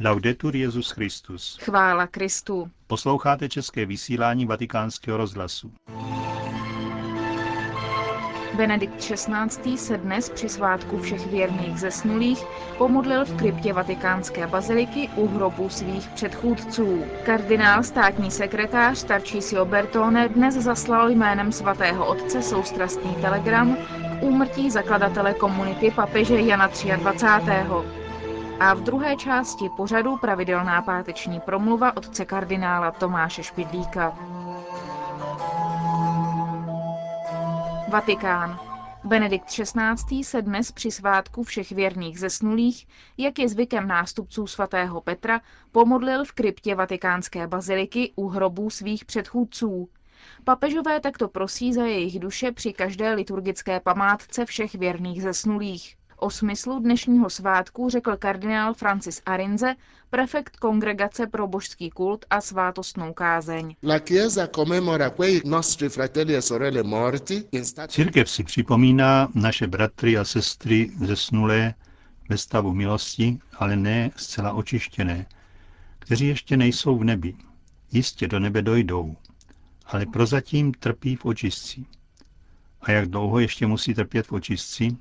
[0.00, 1.58] Laudetur Jezus Christus.
[1.62, 2.70] Chvála Kristu.
[2.86, 5.72] Posloucháte české vysílání Vatikánského rozhlasu.
[8.56, 9.78] Benedikt XVI.
[9.78, 12.38] se dnes při svátku všech věrných zesnulých
[12.78, 17.04] pomodlil v kryptě vatikánské baziliky u hrobu svých předchůdců.
[17.26, 25.34] Kardinál státní sekretář Tarcísio Bertone dnes zaslal jménem svatého otce soustrastný telegram k úmrtí zakladatele
[25.34, 28.03] komunity papeže Jana 23.
[28.60, 34.18] A v druhé části pořadu pravidelná páteční promluva otce kardinála Tomáše Špidlíka.
[37.88, 38.60] Vatikán.
[39.04, 40.24] Benedikt XVI.
[40.24, 42.86] se dnes při svátku všech věrných zesnulých,
[43.18, 45.40] jak je zvykem nástupců svatého Petra,
[45.72, 49.88] pomodlil v kryptě vatikánské baziliky u hrobů svých předchůdců.
[50.44, 55.96] Papežové takto prosí za jejich duše při každé liturgické památce všech věrných zesnulých.
[56.24, 59.74] O smyslu dnešního svátku řekl kardinál Francis Arinze,
[60.10, 63.76] prefekt Kongregace pro božský kult a svátostnou kázeň.
[67.52, 71.74] E Církev si připomíná naše bratry a sestry zesnulé
[72.28, 75.26] ve stavu milosti, ale ne zcela očištěné,
[75.98, 77.34] kteří ještě nejsou v nebi.
[77.92, 79.16] Jistě do nebe dojdou,
[79.86, 81.84] ale prozatím trpí v očistci.
[82.80, 84.96] A jak dlouho ještě musí trpět v očistci,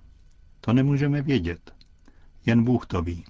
[0.65, 1.73] to nemůžeme vědět.
[2.45, 3.25] Jen Bůh to ví.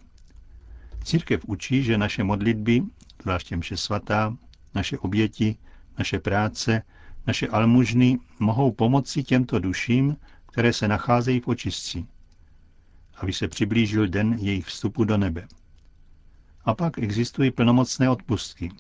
[1.03, 2.84] Církev učí, že naše modlitby,
[3.22, 4.38] zvláště mše svatá,
[4.75, 5.58] naše oběti,
[5.98, 6.81] naše práce,
[7.28, 10.17] naše almužny mohou pomoci těmto duším,
[10.52, 12.06] které se nacházejí v očistci,
[13.17, 15.47] aby se přiblížil den jejich vstupu do nebe.
[16.66, 18.72] A pak existují plnomocné odpustky.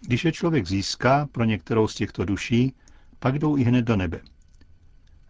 [0.00, 2.74] Když je člověk získá pro některou z těchto duší,
[3.18, 4.20] pak jdou i hned do nebe.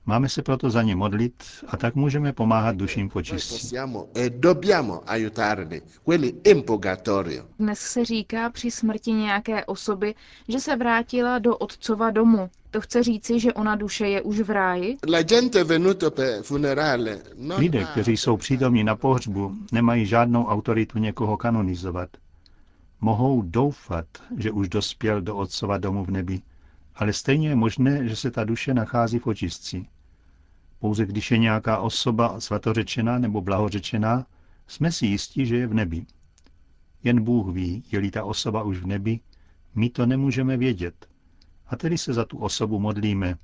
[0.06, 3.76] Máme se proto za ně modlit a tak můžeme pomáhat duším v očistí.
[7.58, 10.14] Dnes se říká při smrti nějaké osoby,
[10.48, 12.50] že se vrátila do otcova domu.
[12.70, 14.96] To chce říci, že ona duše je už v ráji?
[17.56, 22.08] Lidé, kteří jsou přítomní na pohřbu, nemají žádnou autoritu někoho kanonizovat.
[23.00, 26.40] Mohou doufat, že už dospěl do otcova domu v nebi,
[26.94, 29.86] ale stejně je možné, že se ta duše nachází v očistci.
[30.84, 34.26] Pouze když je nějaká osoba svatořečená nebo blahořečená,
[34.66, 36.06] jsme si jistí, že je v nebi.
[37.04, 39.20] Jen Bůh ví, je-li ta osoba už v nebi,
[39.74, 41.08] my to nemůžeme vědět.
[41.66, 43.34] A tedy se za tu osobu modlíme,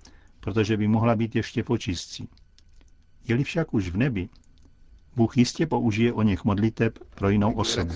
[0.41, 2.29] protože by mohla být ještě v.
[3.29, 4.29] Je-li však už v nebi,
[5.17, 7.95] Bůh jistě použije o něch modliteb pro jinou osobu.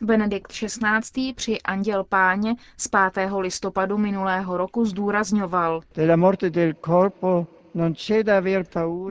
[0.00, 1.32] Benedikt XVI.
[1.34, 3.30] při Anděl Páně z 5.
[3.38, 5.80] listopadu minulého roku zdůrazňoval.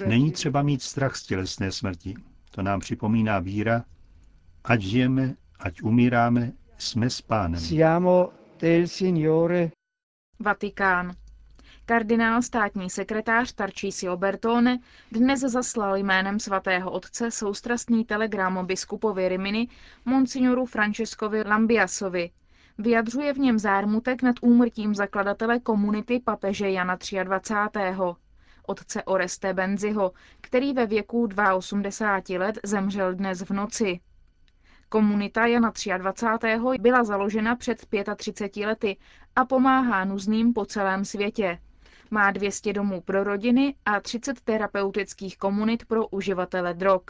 [0.05, 2.15] Není třeba mít strach z tělesné smrti.
[2.51, 3.83] To nám připomíná víra,
[4.63, 7.61] ať žijeme, ať umíráme, jsme s pánem.
[10.39, 11.11] Vatikán.
[11.85, 14.79] Kardinál státní sekretář Tarcísio Bertone
[15.11, 19.67] dnes zaslal jménem svatého otce soustrastný telegram biskupovi Rimini
[20.05, 22.31] monsignoru Francescovi Lambiasovi.
[22.77, 27.79] Vyjadřuje v něm zármutek nad úmrtím zakladatele komunity papeže Jana 23.
[28.67, 30.11] otce Oreste Benziho,
[30.41, 33.99] který ve věku 82 let zemřel dnes v noci.
[34.89, 36.47] Komunita Jana 23.
[36.79, 38.97] byla založena před 35 lety
[39.35, 41.59] a pomáhá nuzným po celém světě.
[42.13, 47.01] Má 200 domů pro rodiny a 30 terapeutických komunit pro uživatele drog.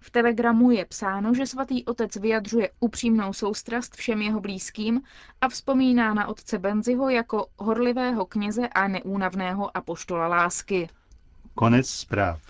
[0.00, 5.00] V telegramu je psáno, že svatý otec vyjadřuje upřímnou soustrast všem jeho blízkým
[5.40, 10.88] a vzpomíná na otce Benziho jako horlivého kněze a neúnavného apoštola lásky.
[11.54, 12.40] Konec zpráv.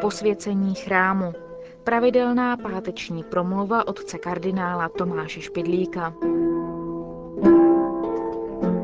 [0.00, 1.47] Posvěcení chrámu
[1.88, 6.14] pravidelná páteční promluva otce kardinála Tomáše Špidlíka.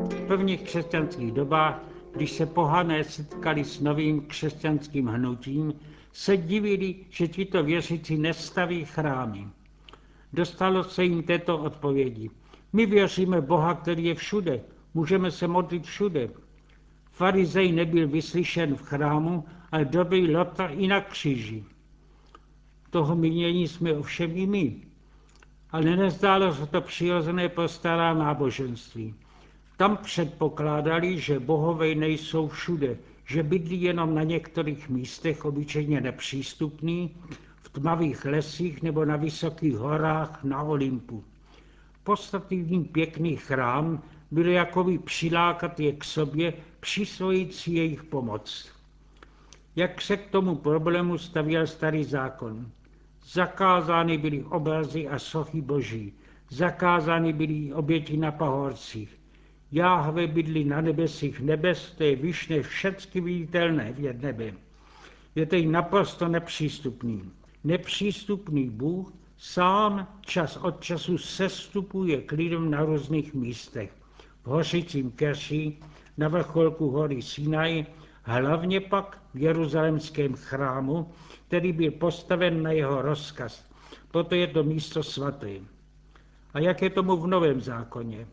[0.09, 1.81] V prvních křesťanských dobách,
[2.15, 5.73] když se pohané setkali s novým křesťanským hnutím,
[6.11, 9.47] se divili, že tito věřící nestaví chrámy.
[10.33, 12.29] Dostalo se jim této odpovědi.
[12.73, 14.61] My věříme Boha, který je všude.
[14.93, 16.29] Můžeme se modlit všude.
[17.11, 21.63] Farizej nebyl vyslyšen v chrámu, ale dobrý Lotar i na kříži.
[22.95, 24.75] Toho mínění jsme ovšem i my.
[25.71, 29.13] Ale nezdálo se to přirozené pro stará náboženství.
[29.77, 37.15] Tam předpokládali, že bohové nejsou všude, že bydlí jenom na některých místech obyčejně nepřístupný,
[37.63, 41.23] v tmavých lesích nebo na vysokých horách na Olympu.
[42.03, 48.71] Podstatný pěkný chrám bylo jakoby přilákat je k sobě, přisvojit si jejich pomoc.
[49.75, 52.65] Jak se k tomu problému stavěl starý zákon?
[53.25, 56.13] Zakázány byly obrazy a sochy boží,
[56.49, 59.19] zakázány byly oběti na pahorcích.
[59.71, 64.53] Jáhve bydlí na nebesích nebes, to je vyšné všecky viditelné v nebe.
[65.35, 67.31] Je to naprosto nepřístupný.
[67.63, 73.93] Nepřístupný Bůh sám čas od času sestupuje k lidem na různých místech.
[74.43, 75.77] V hořicím Kerši,
[76.17, 77.85] na vrcholku hory Sinaj,
[78.25, 81.11] hlavně pak v jeruzalemském chrámu,
[81.47, 83.65] který byl postaven na jeho rozkaz.
[84.11, 85.51] Proto je to místo svaté.
[86.53, 88.27] A jak je tomu v Novém zákoně?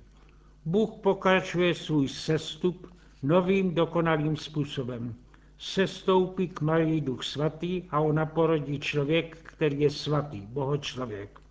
[0.65, 5.15] Bůh pokračuje svůj sestup novým dokonalým způsobem.
[5.59, 11.42] Sestoupí k Marii Duch Svatý a ona porodí člověk, který je svatý, bohočlověk.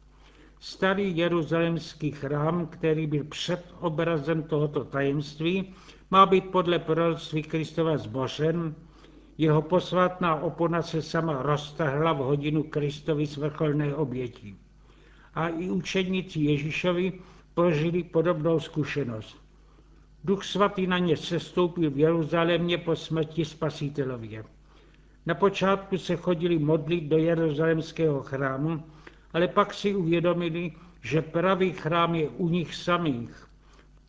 [0.64, 5.74] Starý jeruzalemský chrám, který byl před obrazem tohoto tajemství,
[6.12, 8.76] má být podle proroctví Kristova zbořen,
[9.38, 14.56] jeho posvátná opona se sama roztahla v hodinu Kristovy svrcholné oběti.
[15.36, 17.14] A i učedníci Ježíšovi
[17.54, 19.38] prožili podobnou zkušenost.
[20.24, 24.44] Duch svatý na ně sestoupil v Jeruzalémě po smrti spasitelově.
[25.26, 28.84] Na počátku se chodili modlit do jeruzalemského chrámu,
[29.34, 33.48] ale pak si uvědomili, že pravý chrám je u nich samých.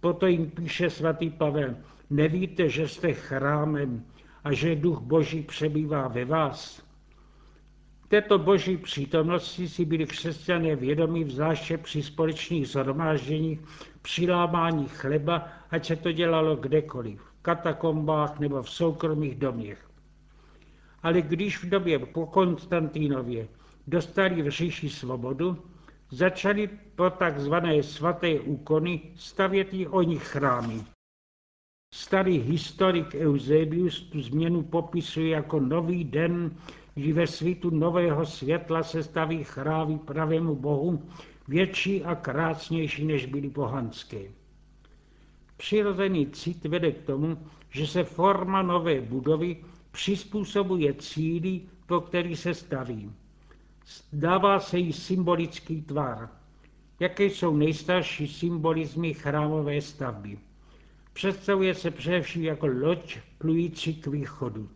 [0.00, 1.76] Proto jim píše svatý Pavel,
[2.10, 4.04] nevíte, že jste chrámem
[4.44, 6.82] a že duch Boží přebývá ve vás.
[8.12, 13.60] Této boží přítomnosti si byli křesťané vědomí zvláště při společných zhromážděních,
[14.02, 19.90] při lámání chleba, ať se to dělalo kdekoliv, v katakombách nebo v soukromých domech.
[21.02, 23.48] Ale když v době po Konstantínově
[23.87, 25.58] dostali v říši svobodu,
[26.11, 30.81] začali pro takzvané svaté úkony stavět i oni chrámy.
[31.94, 36.56] Starý historik Eusebius tu změnu popisuje jako nový den,
[36.94, 41.08] kdy ve svitu nového světla se staví chrámy pravému Bohu
[41.49, 44.23] větší a krásnější, než byly pohanské.
[45.56, 47.38] Přirozený cit vede k tomu,
[47.70, 53.12] že se forma nové budovy přizpůsobuje cíli, pro který se staví.
[54.12, 56.29] Dává se jí symbolický tvar.
[57.00, 60.38] Jaké jsou nejstarší symbolizmy chrámové stavby?
[61.12, 64.69] Představuje se především jako loď plující k východu.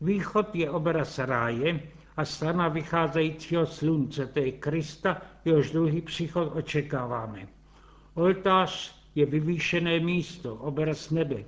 [0.00, 1.80] Východ je obraz ráje
[2.16, 7.48] a strana vycházejícího slunce, to je Krista, jehož druhý příchod očekáváme.
[8.14, 11.44] Oltář je vyvýšené místo, obraz nebe.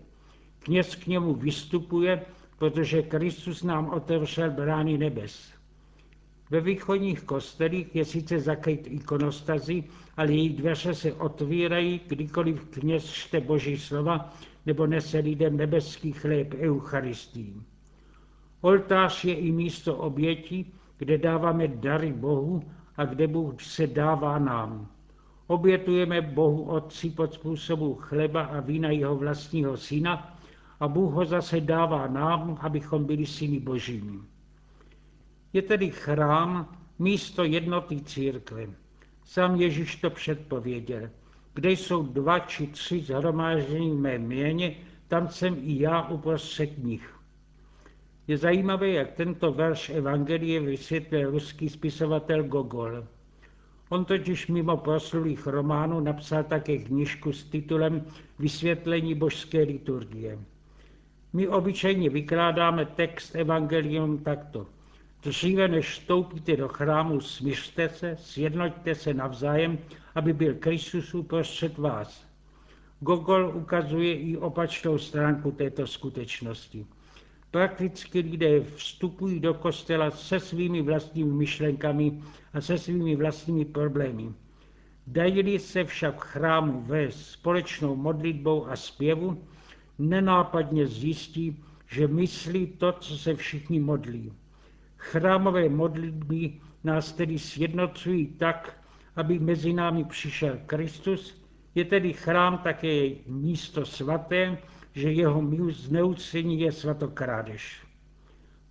[0.59, 2.23] Kněz k němu vystupuje,
[2.59, 5.60] protože Kristus nám otevřel brány nebes.
[6.51, 9.85] Ve východních kostelích je sice zakryt ikonostazy,
[10.17, 14.33] ale její dveře se otvírají, kdykoliv kněz čte Boží slova
[14.67, 17.55] nebo nese lidem nebeský chléb Eucharistii.
[18.61, 22.63] Oltář je i místo obětí, kde dáváme dary Bohu
[22.97, 24.89] a kde Bůh se dává nám.
[25.47, 30.39] Obětujeme Bohu Otci pod způsobu chleba a vína jeho vlastního syna
[30.81, 34.19] a Bůh ho zase dává nám, abychom byli syny božími.
[35.53, 38.67] Je tedy chrám místo jednoty církve.
[39.25, 41.11] Sám Ježíš to předpověděl.
[41.55, 44.77] Kde jsou dva či tři zhromáždění mé měně,
[45.09, 47.15] tam jsem i já uprostřed nich.
[48.27, 53.05] Je zajímavé, jak tento verš Evangelie vysvětlil ruský spisovatel Gogol.
[53.89, 58.05] On totiž mimo proslulých románů napsal také knižku s titulem
[58.39, 60.39] Vysvětlení božské liturgie.
[61.33, 64.67] My obyčejně vykládáme text Evangelium takto.
[65.23, 69.79] Dříve než vstoupíte do chrámu, smířte se, sjednoťte se navzájem,
[70.15, 72.27] aby byl Kristus uprostřed vás.
[73.01, 76.87] Gogol ukazuje i opačnou stránku této skutečnosti.
[77.51, 82.23] Prakticky lidé vstupují do kostela se svými vlastními myšlenkami
[82.53, 84.33] a se svými vlastními problémy.
[85.07, 89.45] Dají se však chrámu ve společnou modlitbou a zpěvu,
[89.99, 94.33] nenápadně zjistí, že myslí to, co se všichni modlí.
[95.01, 98.81] Chrámové modlitby nás tedy sjednocují tak,
[99.17, 104.59] aby mezi námi přišel Kristus, je tedy chrám také místo svaté,
[104.93, 107.87] že jeho zneucení je svatokrádež.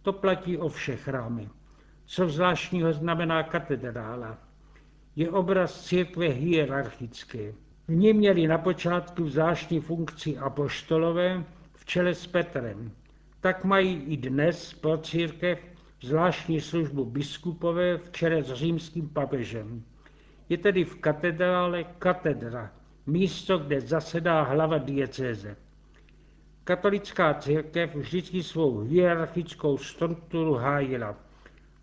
[0.02, 1.50] To platí o všech chrámy.
[2.06, 4.38] Co zvláštního znamená katedrála?
[5.16, 7.54] Je obraz církve hierarchické.
[7.88, 11.44] V ní měli na počátku zvláštní funkci apoštolové
[11.74, 12.92] v čele s Petrem.
[13.42, 15.69] Tak mají i dnes pro církev
[16.02, 19.84] zvláštní službu biskupové v čele s římským papežem.
[20.50, 22.72] Je tedy v katedrále katedra,
[23.06, 25.56] místo, kde zasedá hlava diecéze.
[26.64, 31.16] Katolická církev vždycky svou hierarchickou strukturu hájila.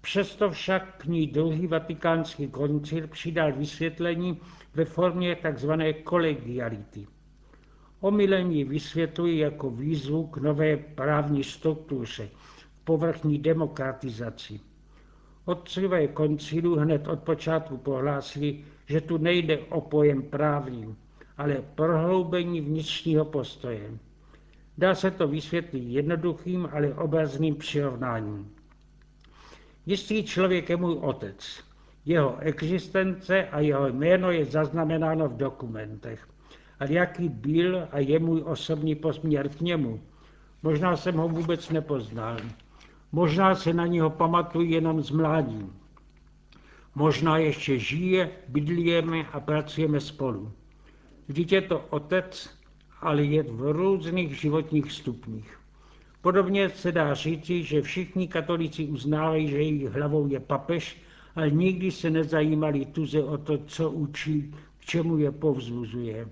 [0.00, 4.40] Přesto však k ní druhý vatikánský koncil přidal vysvětlení
[4.75, 5.73] ve formě tzv.
[6.04, 7.06] kolegiality.
[8.00, 12.28] Omylem ji vysvětluji jako výzvu k nové právní struktuře,
[12.86, 14.60] povrchní demokratizaci.
[15.44, 20.96] Otcové koncilu hned od počátku prohlásili, že tu nejde o pojem právní,
[21.36, 23.90] ale prohloubení vnitřního postoje.
[24.78, 28.50] Dá se to vysvětlit jednoduchým, ale obrazným přirovnáním.
[29.86, 31.64] Jistý člověk je můj otec.
[32.04, 36.28] Jeho existence a jeho jméno je zaznamenáno v dokumentech.
[36.80, 40.00] Ale jaký byl a je můj osobní posměr k němu?
[40.62, 42.36] Možná jsem ho vůbec nepoznal.
[43.12, 45.66] Možná se na něho pamatuju jenom z mládí.
[46.94, 50.52] Možná ještě žije, bydlíme a pracujeme spolu.
[51.28, 52.56] Vždyť je to otec,
[53.00, 55.58] ale je v různých životních stupních.
[56.20, 61.02] Podobně se dá říci, že všichni katolíci uznávají, že jejich hlavou je papež,
[61.34, 66.28] ale nikdy se nezajímali tuze o to, co učí, k čemu je povzbuzuje.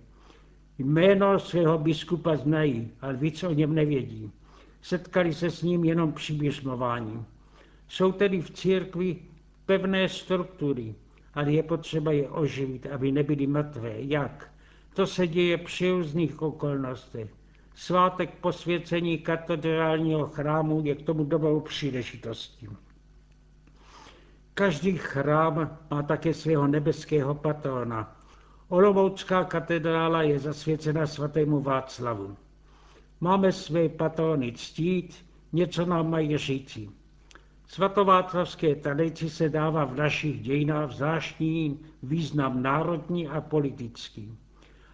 [0.79, 4.31] Jméno svého biskupa znají, ale víc o něm nevědí.
[4.85, 7.25] Setkali se s ním jenom při běžmování.
[7.89, 9.17] Jsou tedy v církvi
[9.67, 10.95] pevné struktury,
[11.35, 13.95] ale je potřeba je oživit, aby nebyly mrtvé.
[13.97, 14.51] Jak?
[14.95, 17.31] To se děje při různých okolnostech.
[17.75, 22.69] Svátek posvěcení katedrálního chrámu je k tomu dobrou příležitostí.
[24.55, 28.17] Každý chrám má také svého nebeského patrona.
[28.69, 32.37] Olomoucká katedrála je zasvěcena svatému Václavu.
[33.25, 36.89] Máme své patrony ctít, něco nám mají říci.
[37.67, 44.39] Svatováclavské tradici se dává v našich dějinách zvláštní význam národní a politický.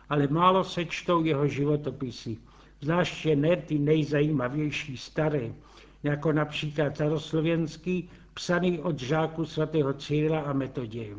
[0.09, 2.39] Ale málo se čtou jeho životopisy,
[2.81, 5.53] zvláště ne ty nejzajímavější staré,
[6.03, 11.17] jako například staroslovenský, psaný od žáku svatého Cyrila a Metoděje.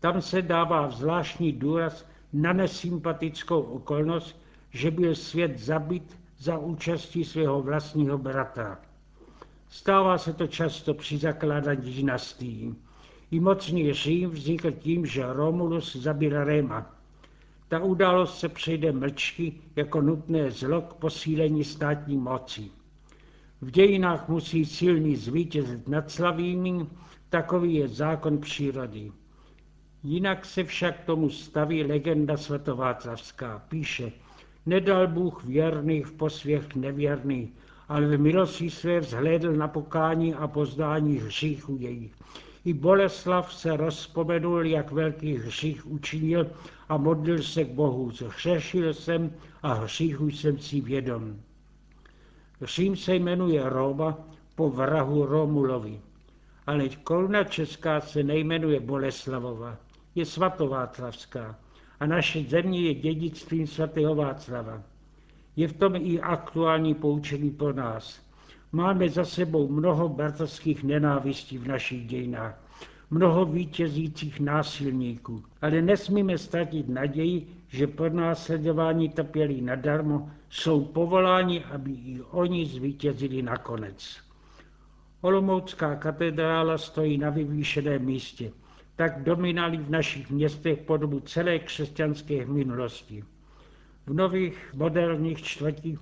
[0.00, 4.40] Tam se dává zvláštní důraz na nesympatickou okolnost,
[4.70, 8.78] že byl svět zabit za účastí svého vlastního bratra.
[9.68, 12.74] Stává se to často při zakládání dynastií.
[13.30, 16.94] I mocný Řím vznikl tím, že Romulus zabil Réma.
[17.68, 22.70] Ta událost se přejde mlčky jako nutné zlo k posílení státní moci.
[23.60, 26.86] V dějinách musí silný zvítězit nad slavými,
[27.28, 29.12] takový je zákon přírody.
[30.02, 33.62] Jinak se však tomu staví legenda svatováclavská.
[33.68, 34.12] Píše,
[34.68, 37.50] nedal Bůh věrných v posvěch nevěrných,
[37.88, 42.12] ale v milosti své vzhlédl na pokání a pozdání hříchů jejich.
[42.64, 46.46] I Boleslav se rozpomenul, jak velký hřích učinil
[46.88, 48.10] a modlil se k Bohu.
[48.10, 49.32] Zhřešil jsem
[49.62, 51.36] a hříchu jsem si vědom.
[52.62, 54.18] Řím se jmenuje Roma
[54.54, 56.00] po vrahu Romulovi,
[56.66, 59.76] ale koruna česká se nejmenuje Boleslavova,
[60.14, 61.56] je svatováclavská
[62.00, 64.82] a naše země je dědictvím svatého Václava.
[65.56, 68.20] Je v tom i aktuální poučení pro nás.
[68.72, 72.60] Máme za sebou mnoho bratrských nenávistí v našich dějinách,
[73.10, 81.90] mnoho vítězících násilníků, ale nesmíme ztratit naději, že pro následování trpěli nadarmo, jsou povoláni, aby
[81.90, 84.16] i oni zvítězili nakonec.
[85.20, 88.52] Olomoucká katedrála stojí na vyvýšeném místě,
[88.98, 93.24] tak dominali v našich městech po dobu celé křesťanské minulosti.
[94.06, 95.98] V nových moderních čtvrtích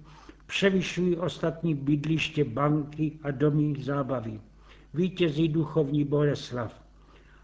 [0.47, 4.41] převyšují ostatní bydliště banky a domy zábavy.
[4.95, 6.73] Vítězí duchovní Boleslav.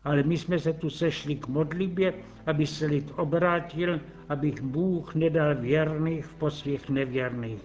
[0.04, 2.14] Ale my jsme se tu sešli k modlibě,
[2.46, 7.60] aby se lid obrátil, abych Bůh nedal věrných v posvěch nevěrných.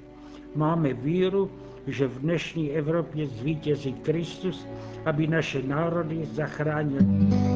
[0.56, 1.52] Máme víru,
[1.88, 4.68] že v dnešní Evropě zvítězí Kristus,
[5.06, 7.47] aby naše národy zachránil.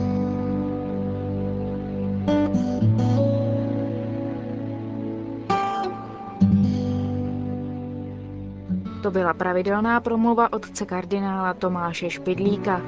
[9.02, 12.82] To byla pravidelná promluva otce kardinála Tomáše Špidlíka.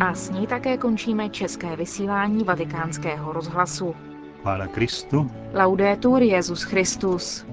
[0.00, 3.94] A s ní také končíme české vysílání vatikánského rozhlasu.
[4.42, 5.30] Chvála Kristu.
[5.54, 7.46] Laudetur Jezus Christus.